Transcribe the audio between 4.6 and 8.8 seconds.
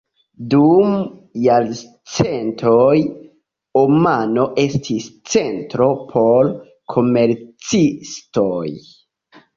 estis centro por komercistoj.